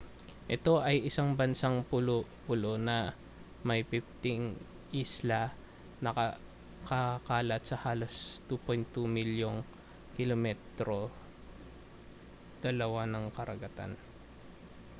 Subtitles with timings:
[0.55, 2.97] ito ay isang bansang pulo-pulo na
[3.67, 4.57] may 15
[5.03, 5.41] isla
[6.03, 6.09] na
[6.83, 8.15] nakakalat sa halos
[8.49, 9.59] 2.2 milyong
[10.17, 10.57] km
[12.65, 12.73] 2
[13.13, 13.91] ng karagatan